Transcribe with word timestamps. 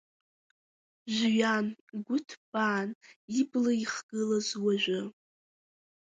Жәҩан 1.15 1.67
гәы-ҭбаан 2.05 2.89
ибла 3.39 3.71
ихгылаз 3.81 4.49
уажәы. 4.63 5.01